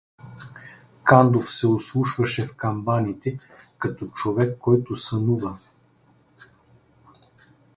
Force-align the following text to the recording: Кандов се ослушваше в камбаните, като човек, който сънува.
Кандов 1.03 1.51
се 1.51 1.67
ослушваше 1.67 2.47
в 2.47 2.55
камбаните, 2.55 3.39
като 3.79 4.07
човек, 4.07 4.57
който 4.59 4.95
сънува. 4.95 5.57